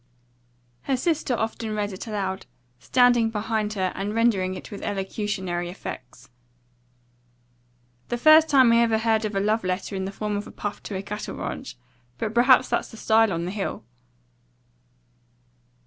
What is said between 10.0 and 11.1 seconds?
the form of a puff to a